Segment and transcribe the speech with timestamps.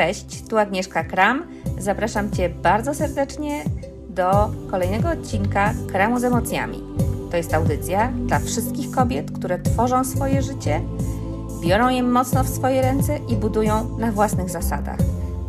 [0.00, 1.46] Cześć, tu Agnieszka Kram.
[1.78, 3.64] Zapraszam Cię bardzo serdecznie
[4.08, 6.82] do kolejnego odcinka Kramu z emocjami.
[7.30, 10.80] To jest audycja dla wszystkich kobiet, które tworzą swoje życie,
[11.62, 14.98] biorą je mocno w swoje ręce i budują na własnych zasadach.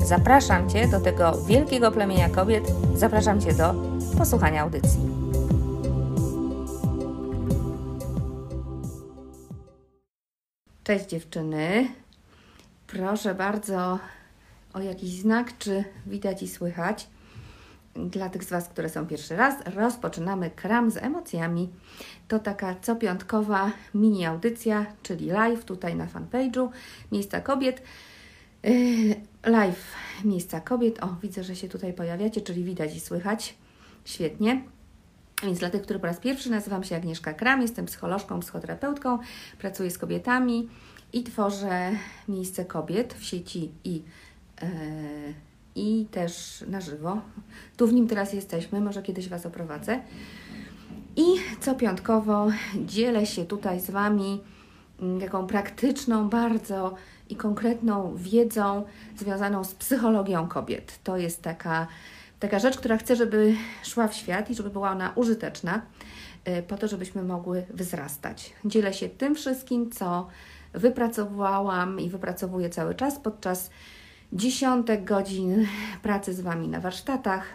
[0.06, 2.64] Zapraszam Cię do tego wielkiego plemienia kobiet,
[2.96, 3.76] zapraszam Cię do
[4.18, 5.00] posłuchania audycji.
[10.84, 11.88] Cześć dziewczyny.
[12.88, 14.00] Proszę bardzo
[14.74, 17.08] o jakiś znak, czy widać i słychać.
[17.96, 21.70] Dla tych z Was, które są pierwszy raz, rozpoczynamy kram z emocjami.
[22.28, 26.70] To taka copiątkowa mini audycja, czyli live tutaj na fanpage'u
[27.12, 27.82] Miejsca Kobiet.
[28.64, 31.04] Yy, live Miejsca Kobiet.
[31.04, 33.56] O, widzę, że się tutaj pojawiacie, czyli widać i słychać.
[34.06, 34.62] Świetnie.
[35.44, 39.20] Więc dla tych, którzy po raz pierwszy nazywam się Agnieszka Kram, jestem psycholożką, psychoterapeutką,
[39.60, 40.70] pracuję z kobietami
[41.14, 41.92] i tworzę
[42.28, 44.04] miejsce kobiet w sieci i,
[45.76, 47.22] i też na żywo.
[47.78, 50.00] Tu w nim teraz jesteśmy, może kiedyś Was oprowadzę.
[51.16, 51.24] I
[51.60, 52.48] co piątkowo
[52.86, 54.42] dzielę się tutaj z Wami
[55.20, 56.94] taką praktyczną, bardzo
[57.30, 58.84] i konkretną wiedzą
[59.18, 61.00] związaną z psychologią kobiet.
[61.04, 61.88] To jest taka,
[62.40, 65.82] taka rzecz, która chcę, żeby szła w świat i żeby była ona użyteczna,
[66.68, 68.54] po to, żebyśmy mogły wzrastać.
[68.66, 70.28] Dzielę się tym wszystkim, co
[70.74, 73.70] wypracowałam i wypracowuję cały czas podczas
[74.34, 75.68] dziesiątek godzin
[76.02, 77.46] pracy z Wami na warsztatach,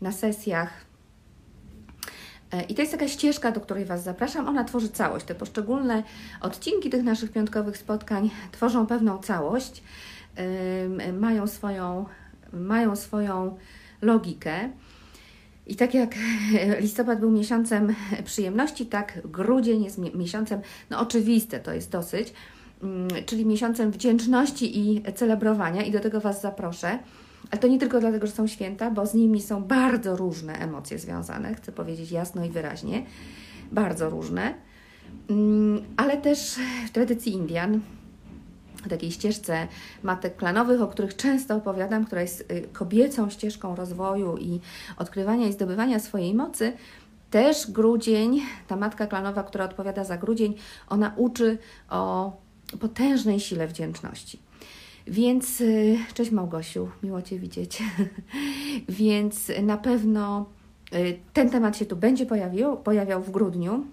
[0.00, 0.88] na sesjach.
[2.68, 4.48] I to jest taka ścieżka, do której Was zapraszam.
[4.48, 5.26] Ona tworzy całość.
[5.26, 6.02] Te poszczególne
[6.40, 9.82] odcinki tych naszych piątkowych spotkań tworzą pewną całość,
[11.12, 12.06] mają swoją,
[12.52, 13.56] mają swoją
[14.02, 14.70] logikę.
[15.66, 16.14] I tak jak
[16.80, 22.32] listopad był miesiącem przyjemności, tak grudzień jest miesiącem, no oczywiste to jest dosyć,
[23.26, 26.98] czyli miesiącem wdzięczności i celebrowania, i do tego Was zaproszę.
[27.50, 30.98] Ale to nie tylko dlatego, że są święta, bo z nimi są bardzo różne emocje
[30.98, 33.06] związane, chcę powiedzieć jasno i wyraźnie,
[33.72, 34.54] bardzo różne,
[35.96, 36.56] ale też
[36.86, 37.80] w tradycji Indian,
[38.84, 39.68] w takiej ścieżce
[40.02, 44.60] matek klanowych, o których często opowiadam, która jest kobiecą ścieżką rozwoju i
[44.96, 46.72] odkrywania i zdobywania swojej mocy,
[47.30, 50.54] też grudzień, ta matka klanowa, która odpowiada za grudzień,
[50.88, 51.58] ona uczy
[51.90, 52.32] o
[52.80, 54.38] potężnej sile wdzięczności.
[55.06, 55.62] Więc,
[56.14, 57.82] cześć Małgosiu, miło Cię widzieć.
[58.88, 60.46] Więc na pewno
[61.32, 63.84] ten temat się tu będzie pojawił, pojawiał w grudniu.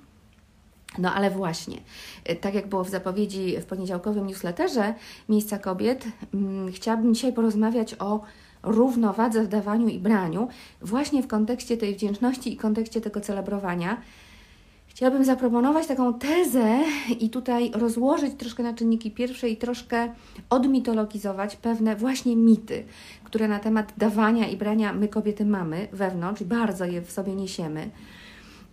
[0.97, 1.77] No ale właśnie,
[2.41, 4.93] tak jak było w zapowiedzi w poniedziałkowym newsletterze
[5.29, 8.21] Miejsca Kobiet, hmm, chciałabym dzisiaj porozmawiać o
[8.63, 10.47] równowadze w dawaniu i braniu,
[10.81, 14.01] właśnie w kontekście tej wdzięczności i kontekście tego celebrowania.
[14.95, 16.79] Chciałabym zaproponować taką tezę
[17.19, 20.13] i tutaj rozłożyć troszkę na czynniki pierwsze i troszkę
[20.49, 22.83] odmitologizować pewne właśnie mity,
[23.23, 27.35] które na temat dawania i brania my kobiety mamy wewnątrz i bardzo je w sobie
[27.35, 27.89] niesiemy.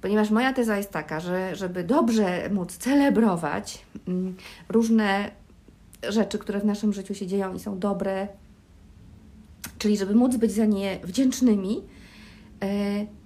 [0.01, 4.37] Ponieważ moja teza jest taka, że żeby dobrze móc celebrować mm,
[4.69, 5.31] różne
[6.09, 8.29] rzeczy, które w naszym życiu się dzieją i są dobre,
[9.79, 11.83] czyli żeby móc być za nie wdzięcznymi,
[12.63, 13.22] e,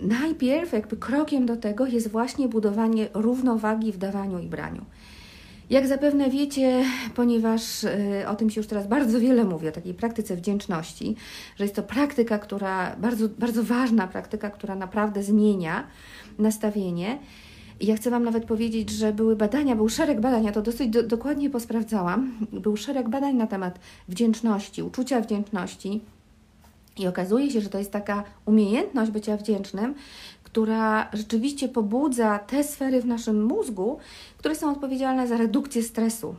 [0.00, 4.84] najpierw jakby krokiem do tego jest właśnie budowanie równowagi w dawaniu i braniu.
[5.70, 7.88] Jak zapewne wiecie, ponieważ y,
[8.28, 11.16] o tym się już teraz bardzo wiele mówi, o takiej praktyce wdzięczności,
[11.56, 15.84] że jest to praktyka, która bardzo, bardzo ważna praktyka, która naprawdę zmienia
[16.38, 17.18] nastawienie.
[17.80, 21.02] Ja chcę Wam nawet powiedzieć, że były badania, był szereg badań, ja to dosyć do,
[21.02, 22.46] dokładnie posprawdzałam.
[22.52, 23.78] Był szereg badań na temat
[24.08, 26.00] wdzięczności, uczucia wdzięczności
[27.00, 29.94] i okazuje się, że to jest taka umiejętność bycia wdzięcznym,
[30.42, 33.98] która rzeczywiście pobudza te sfery w naszym mózgu,
[34.36, 36.34] które są odpowiedzialne za redukcję stresu.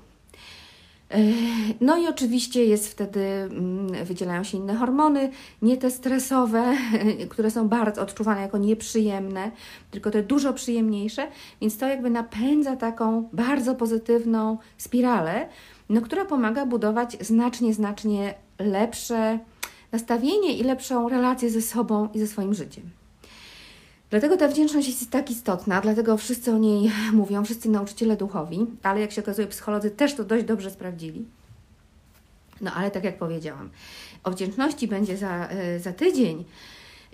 [1.82, 5.32] No i oczywiście jest wtedy, mm, wydzielają się inne hormony,
[5.62, 6.78] nie te stresowe,
[7.30, 9.52] które są bardzo odczuwane jako nieprzyjemne,
[9.92, 11.28] tylko te dużo przyjemniejsze,
[11.62, 15.48] więc to jakby napędza taką bardzo pozytywną spiralę,
[15.90, 19.40] no, która pomaga budować znacznie, znacznie lepsze
[19.92, 22.90] nastawienie i lepszą relację ze sobą i ze swoim życiem.
[24.10, 29.00] Dlatego ta wdzięczność jest tak istotna, dlatego wszyscy o niej mówią, wszyscy nauczyciele duchowi, ale
[29.00, 31.26] jak się okazuje, psycholodzy też to dość dobrze sprawdzili.
[32.62, 33.70] No ale tak jak powiedziałam,
[34.24, 36.46] o wdzięczności będzie za, e, za tydzień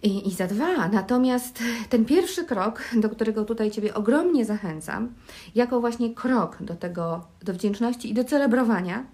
[0.03, 0.87] i, i za dwa.
[0.87, 5.13] Natomiast ten pierwszy krok, do którego tutaj Ciebie ogromnie zachęcam,
[5.55, 9.05] jako właśnie krok do tego, do wdzięczności i do celebrowania,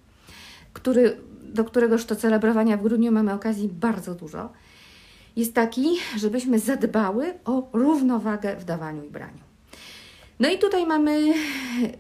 [0.74, 1.18] który
[1.54, 4.50] do któregoż to celebrowania w grudniu mamy okazji bardzo dużo,
[5.36, 5.88] jest taki,
[6.18, 9.42] żebyśmy zadbały o równowagę w dawaniu i braniu.
[10.40, 11.34] No i tutaj mamy,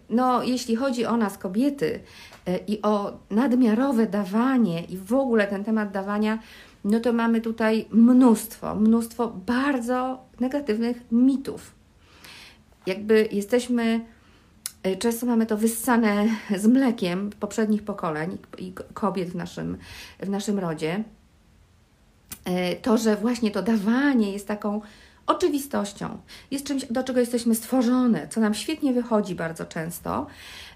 [0.09, 2.00] no jeśli chodzi o nas kobiety,
[2.68, 6.39] i o nadmiarowe dawanie i w ogóle ten temat dawania,
[6.83, 11.71] no to mamy tutaj mnóstwo, mnóstwo bardzo negatywnych mitów.
[12.86, 14.01] Jakby jesteśmy, e,
[15.00, 19.78] często mamy to wyssane z mlekiem poprzednich pokoleń i kobiet w naszym,
[20.19, 21.04] w naszym rodzie.
[22.45, 24.81] E, to, że właśnie to dawanie jest taką
[25.28, 26.18] oczywistością,
[26.51, 30.28] jest czymś, do czego jesteśmy stworzone, co nam świetnie wychodzi bardzo często.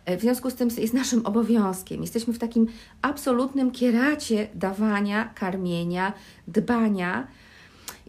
[0.06, 2.02] E, w związku z tym jest naszym obowiązkiem.
[2.02, 2.68] Jesteśmy w takim
[3.02, 6.14] absolutnym kieracie dawania, karmienia,
[6.48, 7.28] dbania.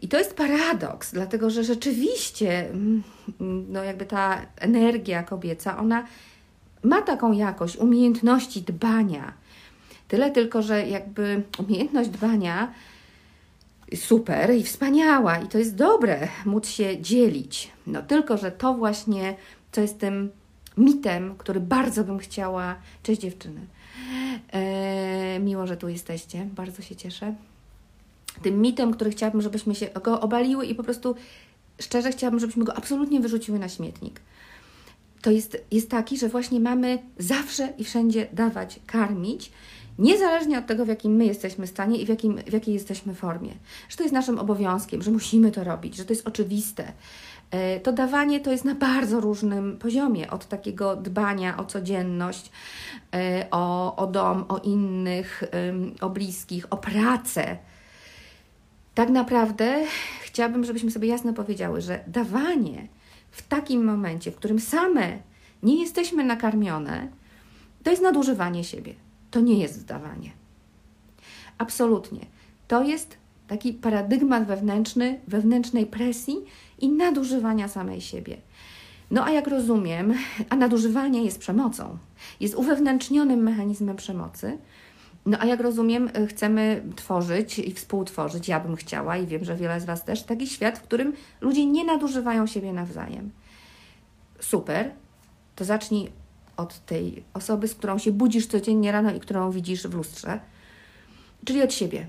[0.02, 3.02] I to jest paradoks, dlatego że rzeczywiście, mm,
[3.68, 6.04] no jakby ta energia kobieca, ona
[6.82, 9.32] ma taką jakość umiejętności dbania.
[10.08, 12.72] Tyle tylko, że jakby umiejętność dbania
[13.94, 17.72] super i wspaniała i to jest dobre móc się dzielić.
[17.86, 19.36] No tylko, że to właśnie,
[19.72, 20.30] co jest tym
[20.76, 22.74] mitem, który bardzo bym chciała.
[23.02, 23.60] Cześć dziewczyny.
[24.52, 26.48] E, miło, że tu jesteście.
[26.54, 27.34] Bardzo się cieszę.
[28.42, 31.14] Tym mitem, który chciałabym, żebyśmy się go obaliły i po prostu
[31.80, 34.20] szczerze chciałabym, żebyśmy go absolutnie wyrzuciły na śmietnik.
[35.22, 39.52] To jest, jest taki, że właśnie mamy zawsze i wszędzie dawać, karmić
[39.98, 43.52] niezależnie od tego, w jakim my jesteśmy stanie i w, jakim, w jakiej jesteśmy formie.
[43.88, 46.92] Że to jest naszym obowiązkiem, że musimy to robić, że to jest oczywiste.
[47.50, 52.50] E, to dawanie to jest na bardzo różnym poziomie, od takiego dbania o codzienność,
[53.14, 55.44] e, o, o dom, o innych,
[56.00, 57.56] o bliskich, o pracę.
[58.96, 59.84] Tak naprawdę
[60.22, 62.88] chciałabym, żebyśmy sobie jasno powiedziały, że dawanie
[63.30, 65.18] w takim momencie, w którym same
[65.62, 67.08] nie jesteśmy nakarmione,
[67.82, 68.94] to jest nadużywanie siebie
[69.36, 70.30] to nie jest zdawanie.
[71.58, 72.26] Absolutnie.
[72.68, 73.16] To jest
[73.48, 76.36] taki paradygmat wewnętrzny, wewnętrznej presji
[76.78, 78.36] i nadużywania samej siebie.
[79.10, 80.14] No a jak rozumiem,
[80.50, 81.98] a nadużywanie jest przemocą,
[82.40, 84.58] jest uwewnętrznionym mechanizmem przemocy.
[85.26, 89.80] No a jak rozumiem, chcemy tworzyć i współtworzyć, ja bym chciała i wiem, że wiele
[89.80, 93.30] z Was też, taki świat, w którym ludzie nie nadużywają siebie nawzajem.
[94.40, 94.90] Super,
[95.56, 96.12] to zacznij
[96.56, 100.40] od tej osoby, z którą się budzisz codziennie rano i którą widzisz w lustrze,
[101.44, 102.06] czyli od siebie.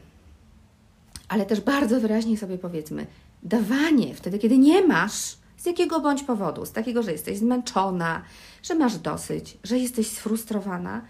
[1.27, 3.07] Ale też bardzo wyraźnie sobie powiedzmy,
[3.43, 8.21] dawanie wtedy, kiedy nie masz, z jakiego bądź powodu, z takiego, że jesteś zmęczona,
[8.63, 11.01] że masz dosyć, że jesteś sfrustrowana,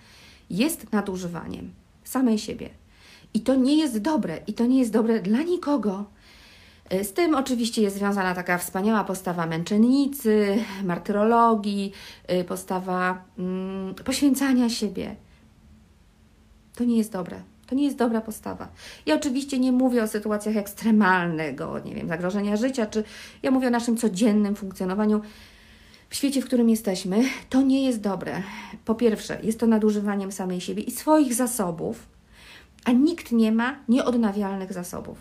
[0.49, 1.71] jest nadużywaniem
[2.07, 2.69] samej siebie.
[3.33, 6.05] I to nie jest dobre, i to nie jest dobre dla nikogo,
[6.89, 11.91] E, z tym oczywiście jest związana taka wspaniała postawa męczennicy, martyrologii,
[12.27, 15.15] e, postawa mm, poświęcania siebie.
[16.75, 17.41] To nie jest dobre.
[17.67, 18.67] To nie jest dobra postawa.
[19.05, 23.03] Ja oczywiście nie mówię o sytuacjach ekstremalnego, nie wiem, zagrożenia życia, czy
[23.43, 25.21] ja mówię o naszym codziennym funkcjonowaniu
[26.09, 27.23] w świecie, w którym jesteśmy.
[27.49, 28.43] To nie jest dobre.
[28.85, 32.07] Po pierwsze, jest to nadużywaniem samej siebie i swoich zasobów,
[32.85, 35.17] a nikt nie ma nieodnawialnych zasobów.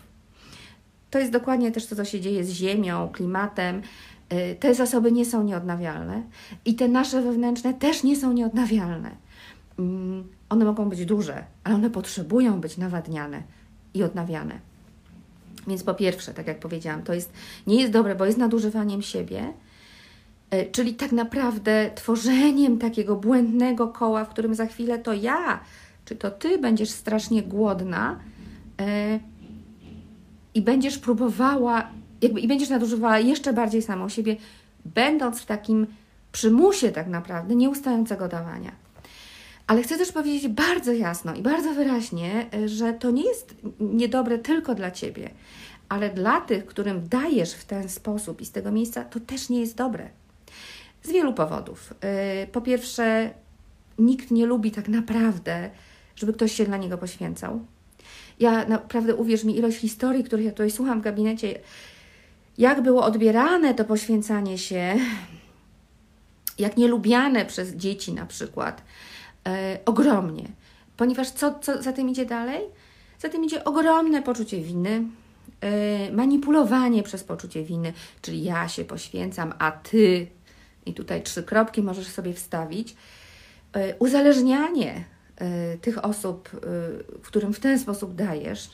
[1.11, 3.83] To jest dokładnie też to, co się dzieje z Ziemią, klimatem.
[4.33, 6.23] Y, te zasoby nie są nieodnawialne
[6.65, 9.11] i te nasze wewnętrzne też nie są nieodnawialne.
[9.79, 13.43] Mm, one mogą być duże, ale one potrzebują być nawadniane
[13.95, 14.61] i odnawiane.
[15.67, 17.33] Więc po pierwsze, tak jak powiedziałam, to jest,
[17.67, 19.53] nie jest dobre, bo jest nadużywaniem siebie,
[20.73, 25.61] czyli tak naprawdę tworzeniem takiego błędnego koła, w którym za chwilę to ja,
[26.05, 28.21] czy to ty będziesz strasznie głodna,
[28.81, 29.21] y,
[30.57, 31.91] i będziesz próbowała,
[32.23, 34.37] jakby i będziesz nadużywała jeszcze bardziej samą siebie,
[34.85, 35.87] będąc w takim
[36.33, 38.73] przymusie tak naprawdę nieustającego dawania.
[39.67, 44.75] Ale chcę też powiedzieć bardzo jasno i bardzo wyraźnie, że to nie jest niedobre tylko
[44.75, 45.31] dla Ciebie,
[45.89, 49.61] ale dla tych, którym dajesz w ten sposób i z tego miejsca, to też nie
[49.61, 50.09] jest dobre.
[51.07, 51.95] Z wielu powodów.
[52.45, 53.31] Y, po pierwsze,
[53.99, 55.71] nikt nie lubi tak naprawdę,
[56.17, 57.61] żeby ktoś się dla niego poświęcał.
[58.41, 61.59] Ja naprawdę, uwierz mi, ilość historii, których ja tutaj słucham w gabinecie,
[62.59, 64.97] jak było odbierane to poświęcanie się,
[66.59, 68.83] jak nielubiane przez dzieci na przykład,
[69.47, 70.49] e, ogromnie.
[70.97, 72.61] Ponieważ co, co za tym idzie dalej?
[73.19, 75.03] Za tym idzie ogromne poczucie winy,
[75.61, 80.27] e, manipulowanie przez poczucie winy, czyli ja się poświęcam, a ty,
[80.87, 82.97] i tutaj trzy kropki możesz sobie wstawić,
[83.73, 85.05] e, uzależnianie
[85.43, 88.71] Y, tych osób, y, którym w ten sposób dajesz,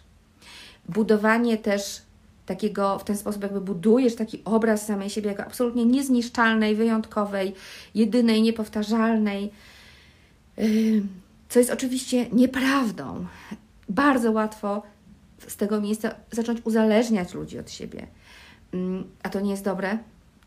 [0.89, 2.03] budowanie też
[2.47, 7.55] takiego, w ten sposób jakby budujesz taki obraz samej siebie jako absolutnie niezniszczalnej, wyjątkowej,
[7.95, 9.51] jedynej, niepowtarzalnej,
[11.49, 13.27] co jest oczywiście nieprawdą.
[13.89, 14.83] Bardzo łatwo
[15.49, 18.07] z tego miejsca zacząć uzależniać ludzi od siebie.
[18.75, 19.99] Mm, a to nie jest dobre?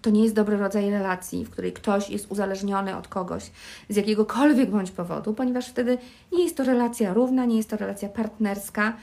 [0.05, 3.51] To nie jest dobry rodzaj relacji, w której ktoś jest uzależniony od kogoś
[3.89, 5.97] z jakiegokolwiek bądź powodu, ponieważ wtedy
[6.33, 8.97] nie jest to relacja równa, nie jest to relacja partnerska,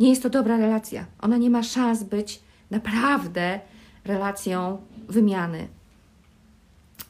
[0.00, 1.04] nie jest to dobra relacja.
[1.20, 3.60] Ona nie ma szans być naprawdę
[4.04, 5.68] relacją wymiany.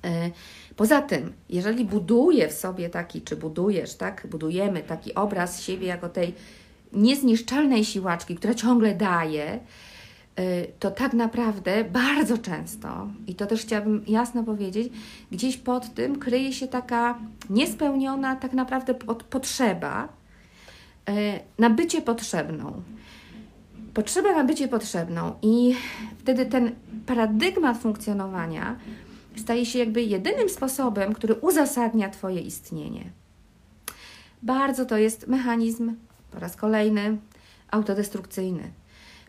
[0.04, 0.30] E,
[0.76, 6.08] poza tym, jeżeli buduję w sobie taki, czy budujesz, tak, budujemy taki obraz siebie jako
[6.08, 6.34] tej
[6.92, 9.60] niezniszczalnej siłaczki, która ciągle daje,
[10.78, 14.92] to tak naprawdę bardzo często, i to też chciałabym jasno powiedzieć,
[15.32, 17.18] gdzieś pod tym kryje się taka
[17.50, 18.94] niespełniona tak naprawdę
[19.30, 20.08] potrzeba
[21.08, 21.12] y,
[21.58, 22.82] na bycie potrzebną.
[23.94, 25.74] Potrzeba na bycie potrzebną, i
[26.18, 26.72] wtedy ten
[27.06, 28.76] paradygmat funkcjonowania
[29.36, 33.10] staje się jakby jedynym sposobem, który uzasadnia Twoje istnienie.
[34.42, 35.94] Bardzo to jest mechanizm,
[36.30, 37.18] po raz kolejny,
[37.70, 38.70] autodestrukcyjny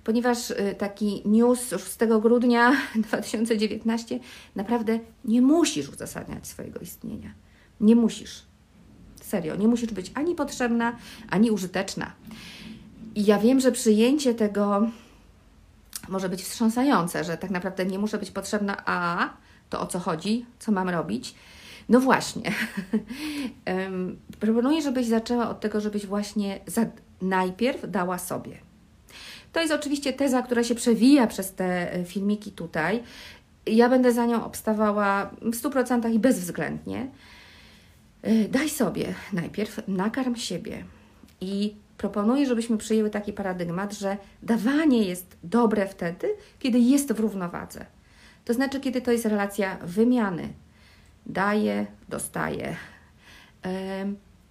[0.03, 2.71] ponieważ y, taki news 6 grudnia
[3.09, 4.19] 2019
[4.55, 7.33] naprawdę nie musisz uzasadniać swojego istnienia.
[7.81, 8.45] Nie musisz.
[9.21, 10.97] Serio, nie musisz być ani potrzebna,
[11.29, 12.11] ani użyteczna.
[13.15, 14.87] I ja wiem, że przyjęcie tego
[16.09, 19.29] może być wstrząsające, że tak naprawdę nie muszę być potrzebna, a
[19.69, 21.35] to o co chodzi, co mam robić.
[21.89, 22.51] No właśnie.
[24.39, 26.59] Proponuję, żebyś zaczęła od tego, żebyś właśnie
[27.21, 28.68] najpierw dała sobie.
[29.53, 33.03] To jest oczywiście teza, która się przewija przez te e, filmiki tutaj.
[33.65, 37.07] Ja będę za nią obstawała w 100% i bezwzględnie.
[38.21, 40.83] E, daj sobie najpierw, nakarm siebie
[41.41, 46.27] i proponuję, żebyśmy przyjęły taki paradygmat, że dawanie jest dobre wtedy,
[46.59, 47.85] kiedy jest w równowadze.
[48.45, 50.49] To znaczy, kiedy to jest relacja wymiany.
[51.25, 52.75] Daję, dostaję.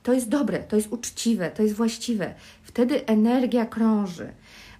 [0.02, 2.34] To jest dobre, to jest uczciwe, to jest właściwe.
[2.62, 4.32] Wtedy energia krąży.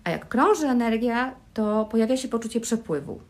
[0.09, 3.21] A jak krąży energia, to pojawia się poczucie przepływu.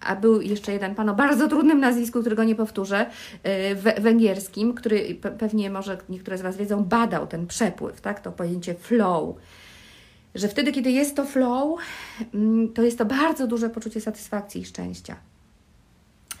[0.00, 3.06] A był jeszcze jeden pan o bardzo trudnym nazwisku, którego nie powtórzę,
[3.96, 8.20] y, węgierskim, który pewnie może niektóre z Was wiedzą, badał ten przepływ, tak?
[8.20, 9.36] to pojęcie flow.
[10.34, 11.80] Że wtedy, kiedy jest to flow,
[12.34, 15.16] mm, to jest to bardzo duże poczucie satysfakcji i szczęścia.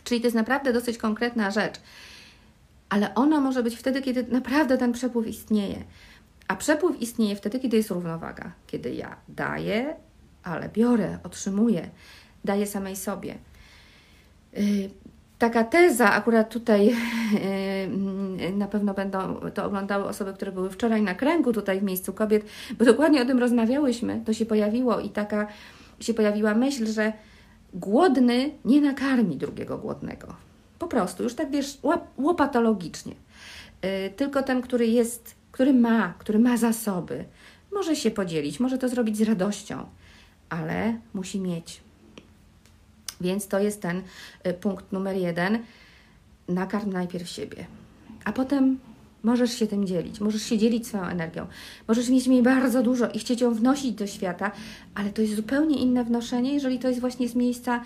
[0.04, 1.80] Czyli to jest naprawdę dosyć konkretna rzecz,
[2.88, 5.84] ale ona może być wtedy, kiedy naprawdę ten przepływ istnieje.
[6.48, 8.52] A przepływ istnieje wtedy, kiedy jest równowaga.
[8.66, 9.96] Kiedy ja daję,
[10.42, 11.90] ale biorę, otrzymuję,
[12.44, 13.34] daję samej sobie.
[14.58, 14.90] Y,
[15.38, 21.14] taka teza, akurat tutaj y, na pewno będą to oglądały osoby, które były wczoraj na
[21.14, 22.44] kręgu tutaj w miejscu kobiet,
[22.78, 25.46] bo dokładnie o tym rozmawiałyśmy, to się pojawiło i taka
[26.00, 27.12] się pojawiła myśl, że
[27.74, 30.34] głodny nie nakarmi drugiego głodnego.
[30.78, 31.78] Po prostu, już tak wiesz,
[32.18, 33.12] łopatologicznie.
[33.84, 37.24] Y, tylko ten, który jest który ma, który ma zasoby,
[37.72, 39.86] może się podzielić, może to zrobić z radością,
[40.48, 41.80] ale musi mieć.
[43.20, 44.02] Więc to jest ten
[44.46, 45.58] y, punkt numer jeden.
[46.48, 47.66] Nakarm najpierw siebie,
[48.24, 48.78] a potem
[49.22, 51.46] możesz się tym dzielić, możesz się dzielić swoją energią,
[51.88, 54.50] możesz mieć jej bardzo dużo i chcieć ją wnosić do świata,
[54.94, 57.84] ale to jest zupełnie inne wnoszenie, jeżeli to jest właśnie z miejsca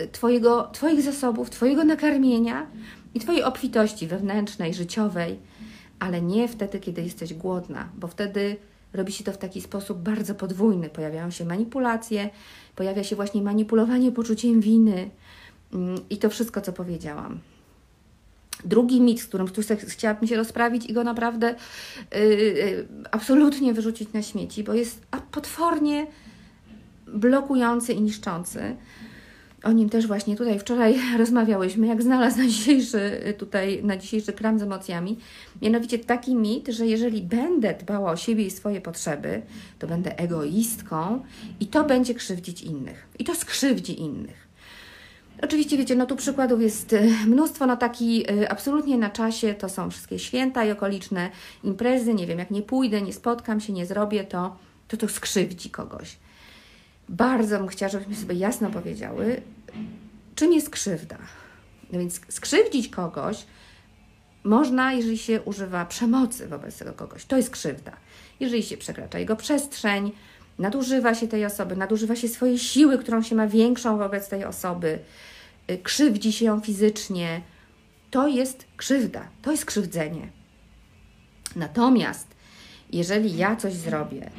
[0.00, 2.66] y, twojego, Twoich zasobów, Twojego nakarmienia
[3.14, 5.47] i Twojej obfitości wewnętrznej, życiowej
[5.98, 8.56] ale nie wtedy, kiedy jesteś głodna, bo wtedy
[8.92, 10.88] robi się to w taki sposób bardzo podwójny.
[10.88, 12.30] Pojawiają się manipulacje,
[12.76, 15.10] pojawia się właśnie manipulowanie poczuciem winy
[15.74, 17.38] mm, i to wszystko, co powiedziałam.
[18.64, 19.46] Drugi mit, z którym
[19.88, 21.54] chciałabym się rozprawić i go naprawdę
[22.14, 26.06] yy, absolutnie wyrzucić na śmieci, bo jest potwornie
[27.06, 28.76] blokujący i niszczący
[29.62, 34.58] o nim też właśnie tutaj wczoraj rozmawiałyśmy, jak znalazł na dzisiejszy, tutaj, na dzisiejszy kram
[34.58, 35.18] z emocjami.
[35.62, 39.42] Mianowicie taki mit, że jeżeli będę dbała o siebie i swoje potrzeby,
[39.78, 41.22] to będę egoistką
[41.60, 43.06] i to będzie krzywdzić innych.
[43.18, 44.48] I to skrzywdzi innych.
[45.42, 49.68] Oczywiście, wiecie, no tu przykładów jest e, mnóstwo, no taki e, absolutnie na czasie to
[49.68, 51.30] są wszystkie święta i okoliczne
[51.64, 54.56] imprezy, nie wiem, jak nie pójdę, nie spotkam się, nie zrobię, to
[54.88, 56.16] to, to skrzywdzi kogoś
[57.08, 59.40] bardzo bym chciała, żebyśmy sobie jasno powiedziały,
[60.34, 61.18] czym jest krzywda.
[61.92, 63.46] No więc skrzywdzić kogoś
[64.44, 67.24] można, jeżeli się używa przemocy wobec tego kogoś.
[67.24, 67.92] To jest krzywda.
[68.40, 70.12] Jeżeli się przekracza jego przestrzeń,
[70.58, 74.98] nadużywa się tej osoby, nadużywa się swojej siły, którą się ma większą wobec tej osoby,
[75.70, 77.40] y, krzywdzi się ją fizycznie,
[78.10, 80.28] to jest krzywda, to jest krzywdzenie.
[81.56, 82.26] Natomiast
[82.92, 84.30] jeżeli ja coś zrobię,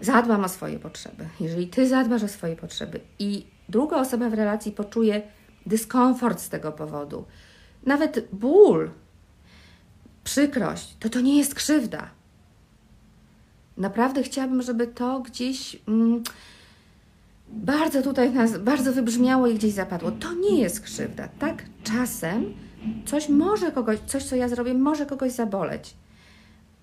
[0.00, 4.72] zadbam o swoje potrzeby, jeżeli ty zadbasz o swoje potrzeby i druga osoba w relacji
[4.72, 5.22] poczuje
[5.66, 7.24] dyskomfort z tego powodu,
[7.86, 8.90] nawet ból,
[10.24, 12.10] przykrość, to to nie jest krzywda.
[13.76, 16.22] Naprawdę chciałabym, żeby to gdzieś mm,
[17.48, 20.10] bardzo tutaj nas, bardzo wybrzmiało i gdzieś zapadło.
[20.10, 21.64] To nie jest krzywda, tak?
[21.84, 22.54] Czasem
[23.06, 25.94] coś może kogoś, coś co ja zrobię, może kogoś zaboleć,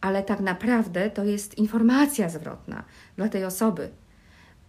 [0.01, 2.83] ale tak naprawdę to jest informacja zwrotna
[3.17, 3.89] dla tej osoby,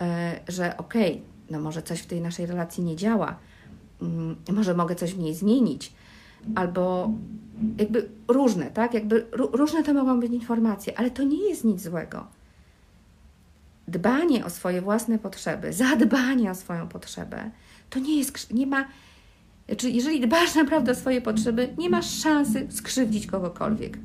[0.01, 3.39] e, że okej, okay, no może coś w tej naszej relacji nie działa,
[4.03, 5.93] mm, może mogę coś w niej zmienić,
[6.55, 7.11] albo
[7.79, 8.95] jakby różne, tak?
[8.95, 12.27] Jakby różne to mogą być informacje, ale to nie jest nic złego.
[13.89, 17.51] Dbanie o swoje własne potrzeby, zadbanie o swoją potrzebę,
[17.91, 18.85] to nie jest, nie ma,
[19.67, 23.99] znaczy jeżeli dbasz naprawdę o swoje potrzeby, nie masz szansy skrzywdzić kogokolwiek.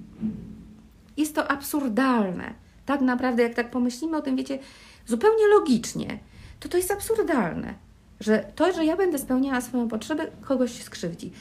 [1.17, 2.53] Jest to absurdalne.
[2.85, 4.59] Tak naprawdę, jak tak pomyślimy o tym, wiecie,
[5.05, 6.19] zupełnie logicznie,
[6.59, 7.73] to to jest absurdalne,
[8.19, 11.31] że to, że ja będę spełniała swoją potrzebę, kogoś skrzywdzi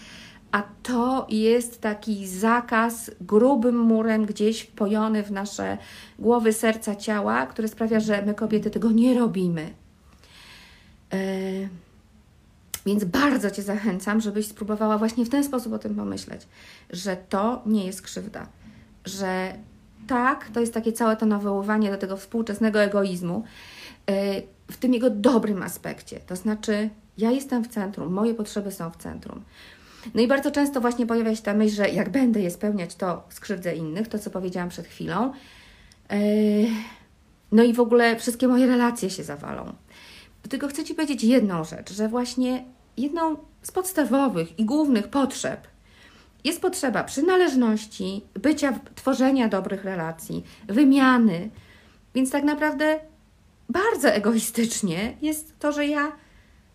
[0.54, 5.78] a to jest taki zakaz grubym murem gdzieś wpojony w nasze
[6.18, 9.70] głowy, serca, ciała, który sprawia, że my kobiety tego nie robimy.
[11.12, 11.68] Yy,
[12.86, 16.42] więc bardzo Cię zachęcam, żebyś spróbowała właśnie w ten sposób o tym pomyśleć,
[16.90, 18.46] że to nie jest krzywda,
[19.04, 19.54] że
[20.06, 23.44] tak, to jest takie całe to nawoływanie do tego współczesnego egoizmu
[24.08, 24.14] yy,
[24.70, 26.20] w tym jego dobrym aspekcie.
[26.20, 29.42] To znaczy, ja jestem w centrum, moje potrzeby są w centrum.
[30.14, 33.24] No i bardzo często właśnie pojawia się ta myśl, że jak będę je spełniać, to
[33.28, 35.32] skrzywdzę innych, to co powiedziałam przed chwilą.
[36.10, 36.18] Yy,
[37.52, 39.72] no i w ogóle wszystkie moje relacje się zawalą.
[40.48, 42.64] Tylko chcę Ci powiedzieć jedną rzecz, że właśnie
[42.96, 45.73] jedną z podstawowych i głównych potrzeb
[46.44, 51.50] jest potrzeba przynależności, bycia, tworzenia dobrych relacji, wymiany.
[52.14, 53.00] Więc tak naprawdę
[53.68, 56.12] bardzo egoistycznie jest to, że ja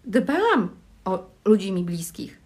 [0.06, 0.70] dbam
[1.06, 2.40] o ludzi mi bliskich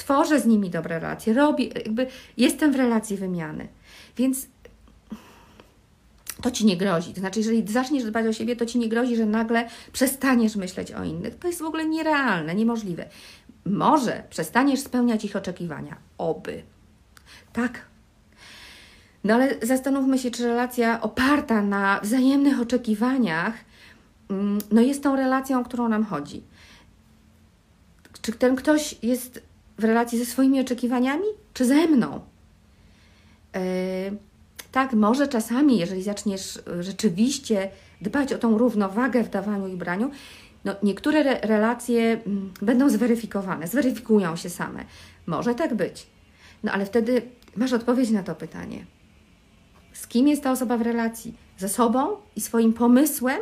[0.00, 3.68] tworzę z nimi dobre relacje, robię, jakby jestem w relacji wymiany.
[4.16, 4.46] Więc
[6.42, 7.14] to ci nie grozi.
[7.14, 10.92] To znaczy, jeżeli zaczniesz dbać o siebie, to ci nie grozi, że nagle przestaniesz myśleć
[10.92, 11.38] o innych.
[11.38, 13.08] To jest w ogóle nierealne, niemożliwe.
[13.70, 15.96] Może przestaniesz spełniać ich oczekiwania.
[16.18, 16.62] Oby.
[17.52, 17.84] Tak.
[19.24, 23.54] No ale zastanówmy się, czy relacja oparta na wzajemnych oczekiwaniach,
[24.30, 26.42] mm, no jest tą relacją, o którą nam chodzi.
[28.22, 29.42] Czy ten ktoś jest
[29.78, 32.20] w relacji ze swoimi oczekiwaniami, czy ze mną?
[33.54, 33.60] Yy,
[34.72, 40.10] tak, może czasami, jeżeli zaczniesz rzeczywiście dbać o tą równowagę w dawaniu i braniu,
[40.64, 44.84] no, niektóre re relacje mm, będą zweryfikowane, zweryfikują się same.
[45.26, 46.06] Może tak być.
[46.62, 47.22] No ale wtedy
[47.56, 48.84] masz odpowiedź na to pytanie.
[49.92, 51.34] Z kim jest ta osoba w relacji?
[51.58, 53.40] Ze sobą i swoim pomysłem,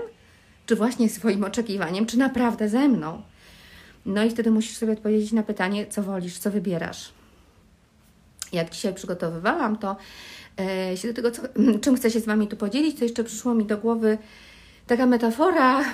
[0.66, 3.22] czy właśnie swoim oczekiwaniem, czy naprawdę ze mną?
[4.06, 7.12] No i wtedy musisz sobie odpowiedzieć na pytanie, co wolisz, co wybierasz.
[8.52, 9.96] Jak dzisiaj przygotowywałam, to
[10.60, 11.42] e, się do tego, co,
[11.82, 14.18] czym chcę się z Wami tu podzielić, to jeszcze przyszło mi do głowy
[14.86, 15.84] taka metafora,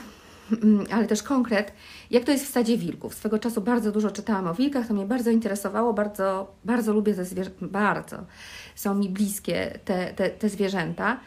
[0.94, 1.72] ale też konkret,
[2.10, 3.14] jak to jest w stadzie wilków.
[3.14, 7.24] Swego czasu bardzo dużo czytałam o wilkach, to mnie bardzo interesowało, bardzo, bardzo lubię te
[7.24, 8.16] zwierzęta, bardzo
[8.74, 11.20] są mi bliskie te, te, te zwierzęta.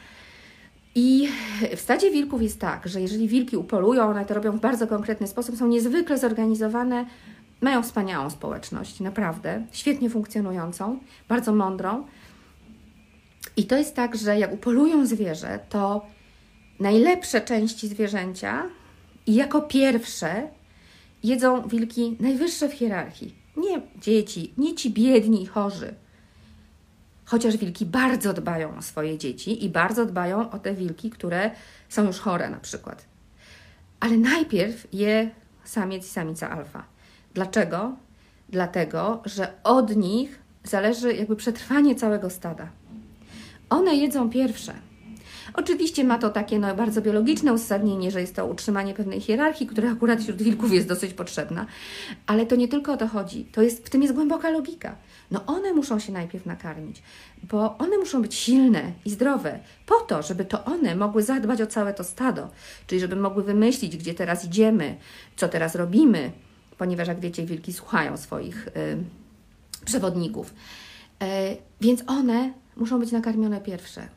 [0.96, 1.30] I
[1.76, 5.28] w stadzie wilków jest tak, że jeżeli wilki upolują, one to robią w bardzo konkretny
[5.28, 7.06] sposób, są niezwykle zorganizowane,
[7.62, 11.00] mają wspaniałą społeczność, naprawdę, świetnie funkcjonującą,
[11.30, 12.04] bardzo mądrą.
[13.58, 16.06] I to jest tak, że jak upolują zwierzę, to
[16.80, 18.64] najlepsze części zwierzęcia
[19.28, 20.48] i jako pierwsze
[21.24, 23.36] jedzą wilki najwyższe w hierarchii.
[23.58, 25.94] Nie dzieci, nie ci biedni i chorzy
[27.28, 31.52] chociaż wilki bardzo dbają o swoje dzieci i bardzo dbają o te wilki, które
[31.90, 33.06] są już chore na przykład.
[34.00, 35.30] Ale najpierw je
[35.64, 36.84] samiec i samica alfa.
[37.34, 37.96] Dlaczego?
[38.50, 42.68] Dlatego, że od nich zależy jakby przetrwanie całego stada.
[43.70, 44.74] One jedzą pierwsze.
[45.54, 49.92] Oczywiście ma to takie no, bardzo biologiczne uzasadnienie, że jest to utrzymanie pewnej hierarchii, która
[49.92, 51.66] akurat wśród wilków jest dosyć potrzebna,
[52.28, 53.46] ale to nie tylko o to chodzi.
[53.46, 54.96] To jest, w tym jest głęboka logika.
[55.32, 57.04] No one muszą się najpierw nakarmić,
[57.44, 61.68] bo one muszą być silne i zdrowe, po to, żeby to one mogły zadbać o
[61.68, 62.50] całe to stado,
[62.88, 64.98] czyli żeby mogły wymyślić, gdzie teraz idziemy,
[65.36, 66.32] co teraz robimy,
[66.78, 68.72] ponieważ jak wiecie, wilki słuchają swoich y,
[69.86, 70.54] przewodników.
[71.24, 71.26] Y,
[71.82, 74.17] więc one muszą być nakarmione pierwsze.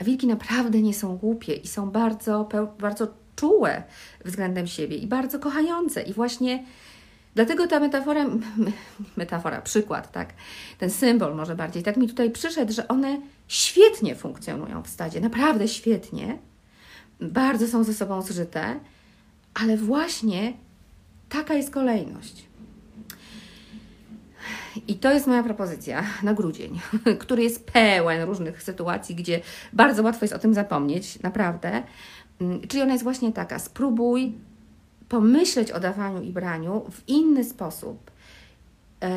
[0.00, 2.48] A wilki naprawdę nie są głupie i są bardzo,
[2.80, 3.82] bardzo czułe
[4.24, 6.02] względem siebie i bardzo kochające.
[6.02, 6.64] I właśnie
[7.36, 8.26] Dlatego ta metafora,
[9.16, 10.34] metafora, przykład, tak,
[10.78, 15.68] ten symbol może bardziej, tak mi tutaj przyszedł, że one świetnie funkcjonują w stadzie, naprawdę
[15.68, 16.38] świetnie,
[17.20, 18.80] bardzo są ze sobą zżyte,
[19.54, 20.52] ale właśnie
[21.28, 22.45] taka jest kolejność.
[24.88, 26.80] I to jest moja propozycja na grudzień,
[27.20, 29.40] który jest pełen różnych sytuacji, gdzie
[29.72, 31.82] bardzo łatwo jest o tym zapomnieć, naprawdę.
[32.40, 34.34] Mm, czyli ona jest właśnie taka: spróbuj
[35.08, 38.10] pomyśleć o dawaniu i braniu w inny sposób.
[39.02, 39.08] Yy,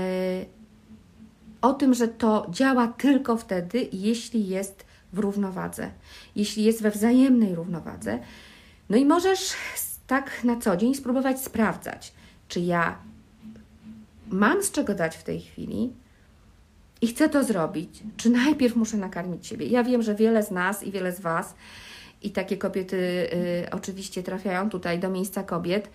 [1.62, 5.92] o tym, że to działa tylko wtedy, jeśli jest w równowadze,
[6.36, 8.20] jeśli jest we wzajemnej równowadze.
[8.90, 9.54] No i możesz
[10.08, 12.14] tak na co dzień spróbować sprawdzać,
[12.48, 12.98] czy ja
[14.30, 15.94] mam z czego dać w tej chwili
[17.02, 19.66] i chcę to zrobić, czy najpierw muszę nakarmić siebie.
[19.66, 21.56] Ja wiem, że wiele z nas i wiele z Was,
[22.22, 25.90] i takie kobiety y, oczywiście trafiają tutaj do miejsca kobiet,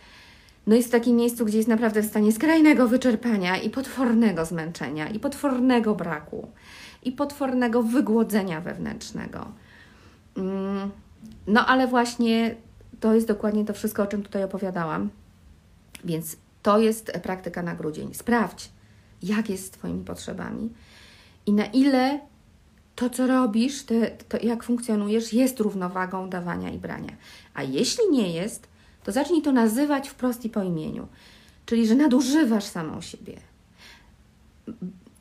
[0.66, 5.08] no jest w takim miejscu, gdzie jest naprawdę w stanie skrajnego wyczerpania i potwornego zmęczenia,
[5.08, 6.48] i potwornego braku,
[7.02, 9.46] i potwornego wygłodzenia wewnętrznego.
[10.36, 10.90] Mm,
[11.46, 12.54] no ale właśnie
[13.00, 15.10] to jest dokładnie to wszystko, o czym tutaj opowiadałam.
[16.04, 18.14] Więc to jest praktyka na grudzień.
[18.14, 18.70] Sprawdź,
[19.22, 20.70] jak jest z Twoimi potrzebami
[21.46, 22.20] i na ile
[22.94, 27.16] to, co robisz, te, to jak funkcjonujesz, jest równowagą dawania i brania.
[27.54, 28.68] A jeśli nie jest,
[29.04, 31.08] to zacznij to nazywać wprost i po imieniu.
[31.66, 33.36] Czyli, że nadużywasz samą siebie.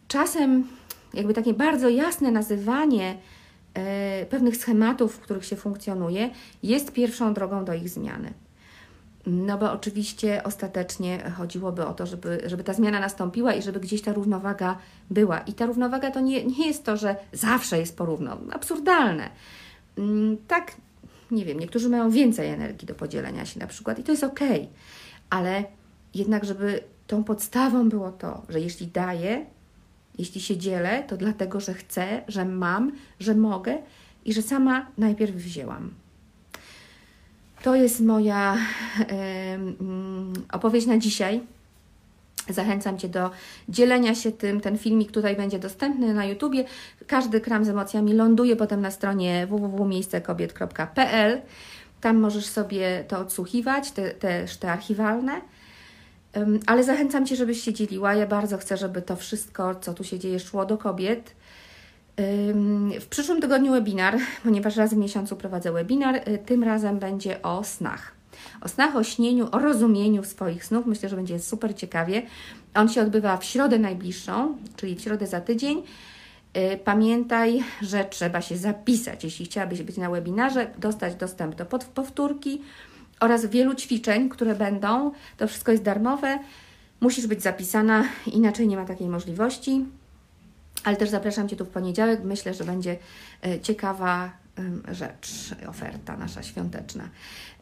[0.07, 0.67] Czasem,
[1.13, 3.17] jakby takie bardzo jasne nazywanie
[3.73, 6.29] e, pewnych schematów, w których się funkcjonuje,
[6.63, 8.33] jest pierwszą drogą do ich zmiany.
[9.27, 14.01] No bo oczywiście ostatecznie chodziłoby o to, żeby, żeby ta zmiana nastąpiła i żeby gdzieś
[14.01, 14.77] ta równowaga
[15.09, 15.39] była.
[15.39, 18.37] I ta równowaga to nie, nie jest to, że zawsze jest porówno.
[18.51, 19.29] Absurdalne.
[19.97, 20.75] Mm, tak,
[21.31, 24.39] nie wiem, niektórzy mają więcej energii do podzielenia się na przykład i to jest ok,
[25.29, 25.63] ale
[26.13, 29.45] jednak, żeby tą podstawą było to, że jeśli daję,
[30.17, 33.77] jeśli się dzielę, to dlatego, że chcę, że mam, że mogę
[34.25, 36.02] i że sama najpierw wzięłam.
[37.63, 38.57] To jest moja
[40.51, 41.41] opowieść na dzisiaj.
[42.49, 43.31] Zachęcam Cię do
[43.69, 44.61] dzielenia się tym.
[44.61, 46.65] Ten filmik tutaj będzie dostępny na YouTubie.
[47.07, 51.41] Każdy kram z emocjami ląduje potem na stronie www.miejscekobiet.pl.
[52.01, 55.41] Tam możesz sobie to odsłuchiwać, te, też te archiwalne.
[56.65, 58.13] Ale zachęcam Cię, żebyś się dzieliła.
[58.13, 61.35] Ja bardzo chcę, żeby to wszystko, co tu się dzieje, szło do kobiet
[62.99, 67.63] w przyszłym tygodniu webinar, ponieważ raz w miesiącu prowadzę webinar, y, tym razem będzie o
[67.63, 68.11] snach.
[68.61, 70.85] O snach, o śnieniu, o rozumieniu swoich snów.
[70.85, 72.21] Myślę, że będzie super ciekawie.
[72.75, 75.83] On się odbywa w środę najbliższą, czyli w środę za tydzień.
[76.57, 82.61] Y, pamiętaj, że trzeba się zapisać, jeśli chciałabyś być na webinarze, dostać dostęp do powtórki
[83.19, 85.11] oraz wielu ćwiczeń, które będą.
[85.37, 86.39] To wszystko jest darmowe.
[87.01, 89.85] Musisz być zapisana, inaczej nie ma takiej możliwości
[90.83, 92.23] ale też zapraszam Cię tu w poniedziałek.
[92.23, 92.97] Myślę, że będzie
[93.45, 94.43] e, ciekawa
[94.91, 97.09] rzecz, oferta nasza świąteczna.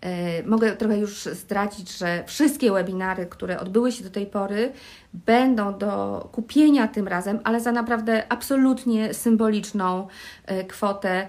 [0.01, 4.71] E, mogę trochę już zdradzić, że wszystkie webinary, które odbyły się do tej pory,
[5.13, 10.07] będą do kupienia tym razem, ale za naprawdę absolutnie symboliczną
[10.45, 11.27] e, kwotę,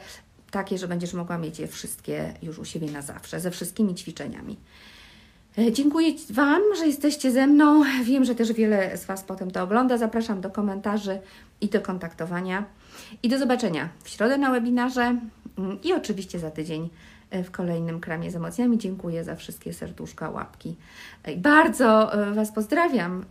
[0.51, 4.57] takie, że będziesz mogła mieć je wszystkie już u siebie na zawsze, ze wszystkimi ćwiczeniami.
[5.73, 7.83] Dziękuję Wam, że jesteście ze mną.
[8.05, 9.99] Wiem, że też wiele z Was potem to ogląda.
[9.99, 11.19] Zapraszam do komentarzy
[11.63, 12.65] i do kontaktowania.
[13.23, 15.17] I do zobaczenia w środę na webinarze
[15.59, 16.91] mm, i oczywiście za tydzień
[17.31, 18.79] e, w kolejnym kramie z emocjami.
[18.79, 20.77] Dziękuję za wszystkie serduszka, łapki.
[21.23, 23.25] E, bardzo e, Was pozdrawiam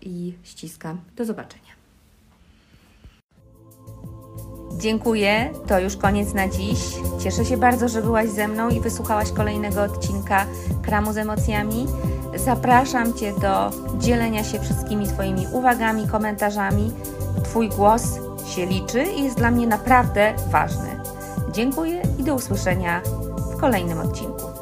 [0.00, 1.00] i ściskam.
[1.16, 1.74] Do zobaczenia.
[4.78, 6.78] Dziękuję, to już koniec na dziś.
[7.22, 10.46] Cieszę się bardzo, że byłaś ze mną i wysłuchałaś kolejnego odcinka
[10.82, 11.86] Kramu z emocjami.
[12.36, 16.92] Zapraszam Cię do dzielenia się wszystkimi swoimi uwagami, komentarzami.
[17.44, 18.02] Twój głos
[18.46, 21.00] się liczy i jest dla mnie naprawdę ważny.
[21.52, 23.00] Dziękuję i do usłyszenia
[23.52, 24.53] w kolejnym odcinku.